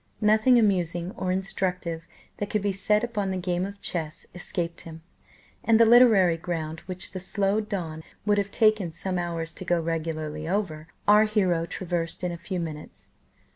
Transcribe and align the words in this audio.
Nothing 0.19 0.57
amusing 0.57 1.11
or 1.11 1.31
instructive 1.31 2.07
that 2.37 2.49
could 2.49 2.63
be 2.63 2.71
said 2.71 3.03
upon 3.03 3.29
the 3.29 3.37
game 3.37 3.67
of 3.67 3.79
chess 3.81 4.25
escaped 4.33 4.81
him, 4.81 5.03
and 5.63 5.79
the 5.79 5.85
literary 5.85 6.37
ground, 6.37 6.79
which 6.87 7.11
the 7.11 7.19
slow 7.19 7.59
Don 7.61 8.01
would 8.25 8.39
have 8.39 8.49
taken 8.49 8.91
some 8.91 9.19
hours 9.19 9.53
to 9.53 9.63
go 9.63 9.79
regularly 9.79 10.49
over, 10.49 10.87
our 11.07 11.25
hero 11.25 11.67
traversed 11.67 12.23
in 12.23 12.31
a 12.31 12.35
few 12.35 12.59
minutes. 12.59 13.11